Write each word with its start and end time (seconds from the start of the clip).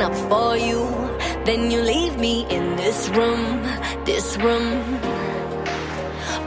up 0.00 0.14
for 0.30 0.56
you. 0.56 0.86
Then 1.44 1.70
you 1.70 1.80
leave 1.80 2.18
me 2.18 2.46
in 2.48 2.76
this 2.76 3.08
room, 3.10 3.62
this 4.04 4.36
room. 4.38 4.98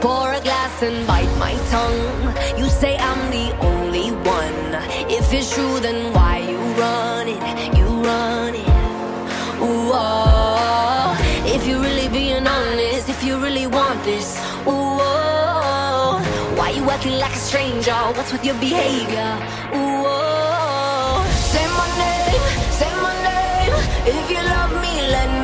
Pour 0.00 0.32
a 0.32 0.40
glass 0.40 0.82
and 0.82 1.06
bite 1.06 1.34
my 1.38 1.54
tongue. 1.70 2.58
You 2.58 2.68
say 2.68 2.96
I'm 2.98 3.30
the 3.30 3.56
only 3.60 4.10
one. 4.10 4.60
If 5.08 5.32
it's 5.32 5.54
true, 5.54 5.80
then 5.80 6.12
why 6.12 6.38
you 6.38 6.58
run 6.82 7.28
it? 7.28 7.78
You 7.78 7.86
run 8.08 8.54
it. 8.54 8.68
Ooh, 9.62 9.90
oh. 9.94 11.16
If 11.46 11.66
you're 11.66 11.80
really 11.80 12.08
being 12.08 12.46
honest, 12.46 13.08
if 13.08 13.22
you 13.22 13.38
really 13.38 13.66
want 13.66 14.02
this, 14.04 14.36
ooh, 14.66 14.98
oh. 15.08 16.54
why 16.56 16.70
you 16.70 16.82
acting 16.90 17.18
like 17.18 17.32
a 17.32 17.44
stranger? 17.50 17.98
What's 18.16 18.32
with 18.32 18.44
your 18.44 18.58
behavior? 18.58 19.30
Ooh, 19.74 20.06
oh. 20.06 20.33
If 24.06 24.30
you 24.30 24.36
love 24.36 24.72
me, 24.82 24.94
let 25.16 25.30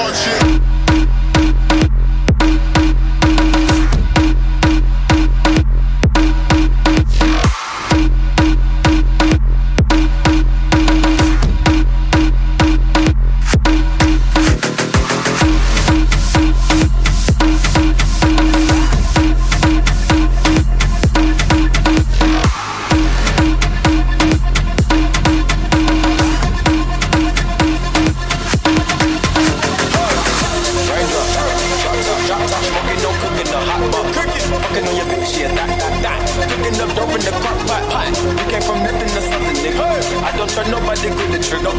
We 0.00 0.39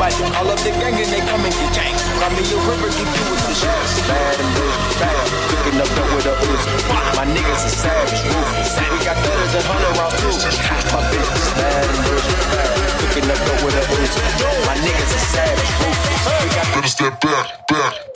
grip 0.02 0.18
the 0.18 0.26
trick. 0.26 0.34
Call 0.34 0.50
up 0.50 0.60
the 0.66 0.72
gang 0.82 0.98
and 0.98 1.10
they 1.14 1.22
come 1.22 1.44
and 1.46 1.54
get 1.54 1.74
gang. 1.78 1.96
Cry 2.18 2.30
me 2.34 2.42
a 2.42 2.58
river, 2.66 2.90
keep 2.90 3.06
you 3.06 3.26
with 3.30 3.44
the 3.46 3.54
shit. 3.54 4.08
Bad 4.10 4.40
and 4.42 4.52
good, 4.58 4.74
bad. 4.98 5.26
Cooking 5.50 5.78
up 5.82 5.90
dope 5.94 6.12
with 6.16 6.26
a 6.26 6.34
Uzi. 6.42 6.70
My 7.18 7.26
niggas 7.26 7.62
are 7.62 7.76
savage, 7.76 8.22
ruthless. 8.26 8.72
We 8.82 8.98
got 9.06 9.18
thudders 9.22 9.54
and 9.54 9.66
hundred 9.70 9.94
rounds 9.98 10.18
too. 10.18 10.34
My 10.94 11.02
bitch 11.12 11.30
is 11.30 11.50
bad 11.54 11.86
and 11.86 12.02
good, 12.06 12.24
bad. 12.50 12.78
Cooking 12.98 13.28
up 13.30 13.40
dope 13.46 13.62
with 13.62 13.78
a 13.78 13.84
Uzi. 13.94 14.22
My 14.66 14.76
niggas 14.82 15.12
are 15.14 15.26
savage, 15.36 15.72
ruthless. 15.82 16.24
We 16.42 16.50
got 16.56 16.66
Better 16.74 16.88
step 16.88 17.22
back, 17.22 17.68
back, 17.68 18.11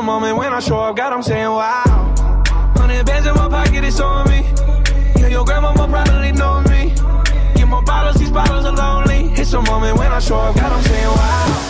special 0.00 0.18
moment 0.18 0.36
when 0.36 0.52
I 0.52 0.60
show 0.60 0.78
up. 0.78 0.96
God, 0.96 1.12
I'm 1.12 1.22
saying 1.22 1.50
wow. 1.50 2.14
Hundred 2.76 3.06
bands 3.06 3.26
in 3.26 3.34
my 3.34 3.48
pocket, 3.48 3.84
it's 3.84 4.00
on 4.00 4.28
me. 4.28 4.40
Yeah, 5.16 5.28
your 5.28 5.44
grandmama 5.44 5.86
probably 5.88 6.32
know 6.32 6.62
me. 6.62 6.94
Get 7.54 7.68
more 7.68 7.82
bottles, 7.82 8.16
these 8.16 8.30
bottles 8.30 8.64
are 8.64 8.74
lonely. 8.74 9.32
It's 9.34 9.52
a 9.52 9.62
moment 9.62 9.98
when 9.98 10.12
I 10.12 10.18
show 10.18 10.38
up. 10.38 10.56
God, 10.56 10.72
I'm 10.72 10.82
saying 10.82 11.06
wow. 11.06 11.69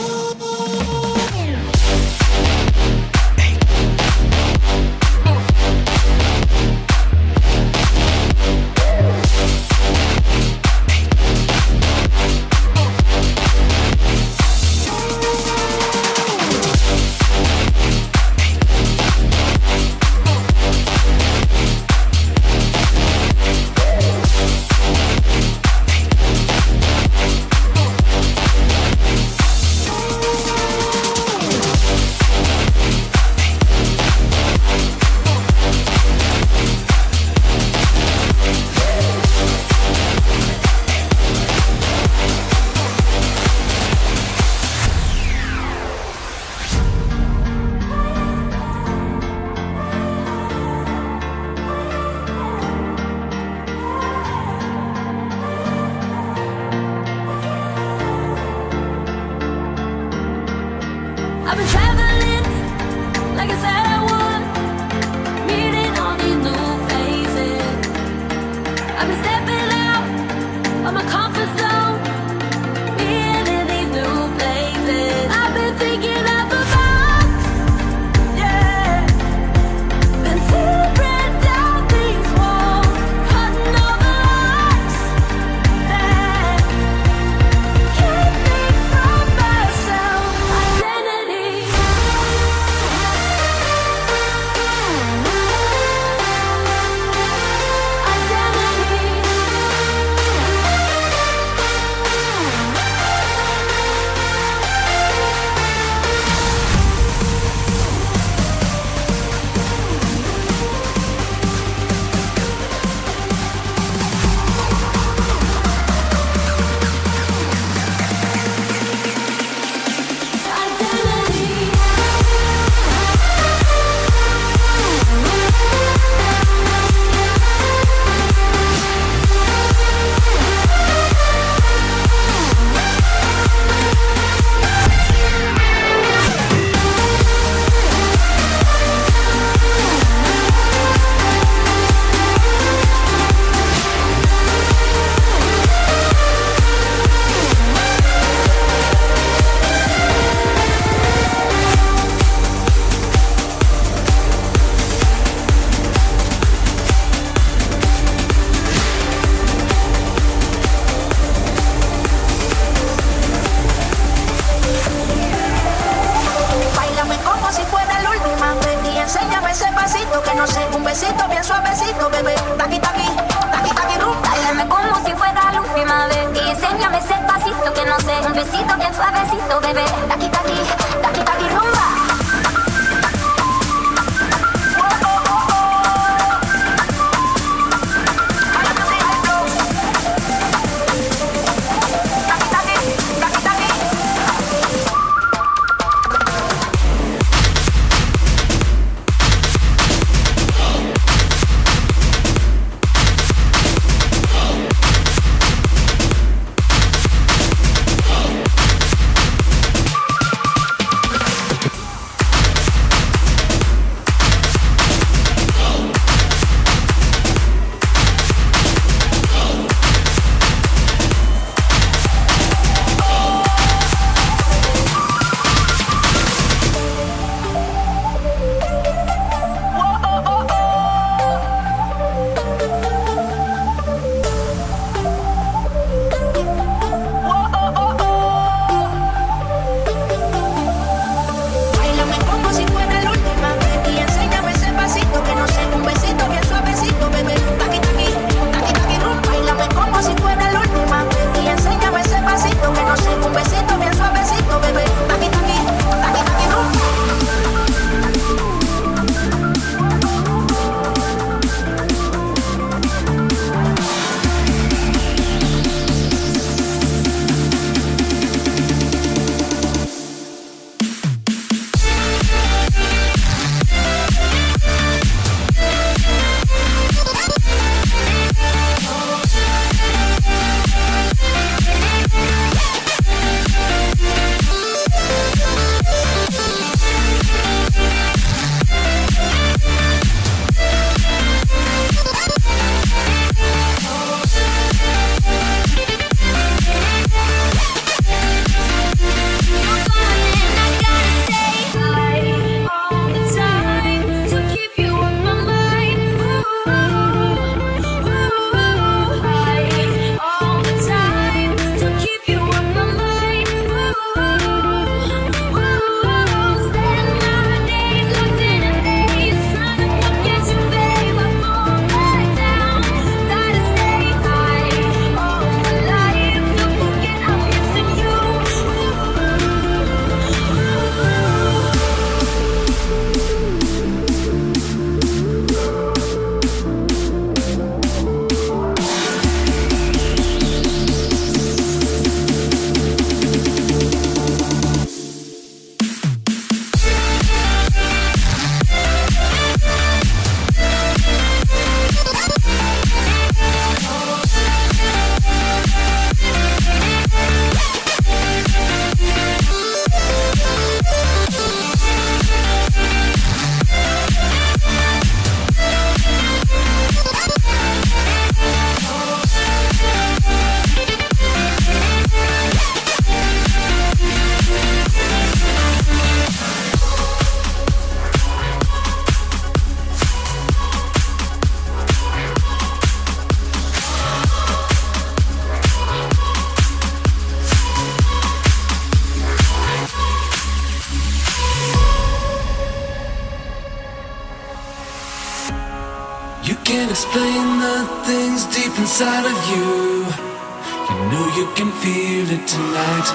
Feel 402.25 402.39
it 402.39 402.47
tonight. 402.47 403.07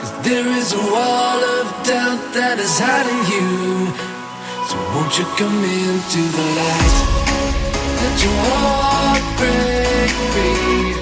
Cause 0.00 0.12
there 0.22 0.46
is 0.46 0.72
a 0.72 0.84
wall 0.92 1.40
of 1.58 1.66
doubt 1.84 2.22
that 2.34 2.58
is 2.58 2.78
hiding 2.78 3.22
you. 3.32 3.48
So 4.68 4.76
won't 4.92 5.12
you 5.18 5.26
come 5.40 5.58
into 5.64 6.20
the 6.36 6.46
light? 6.58 6.96
Let 8.00 8.16
your 8.24 8.38
heart 8.44 9.24
break 9.38 10.12
free. 10.32 10.94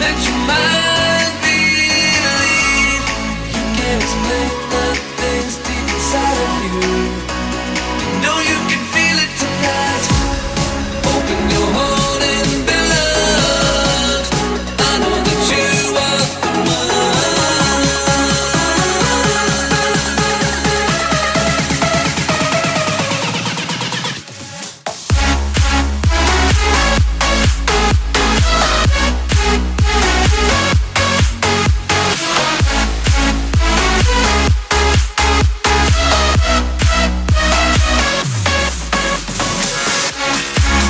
Let 0.00 0.16
your 0.26 0.38
mind 0.46 1.01